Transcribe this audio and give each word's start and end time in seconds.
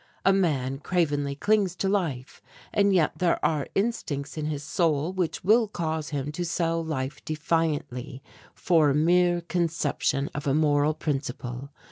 A 0.25 0.33
man 0.33 0.79
cravenly 0.79 1.35
clings 1.35 1.75
to 1.75 1.87
life 1.87 2.41
and 2.73 2.91
yet 2.91 3.11
there 3.19 3.37
are 3.45 3.67
instincts 3.75 4.35
in 4.35 4.47
his 4.47 4.63
soul 4.63 5.13
which 5.13 5.43
will 5.43 5.67
cause 5.67 6.09
him 6.09 6.31
to 6.31 6.43
sell 6.43 6.83
life 6.83 7.23
defiantly 7.23 8.23
for 8.55 8.89
a 8.89 8.95
mere 8.95 9.41
conception 9.41 10.27
of 10.33 10.47
a 10.47 10.55
moral 10.55 10.95
principle. 10.95 11.69